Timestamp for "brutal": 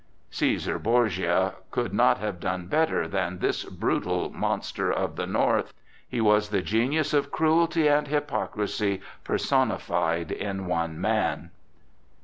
3.65-4.31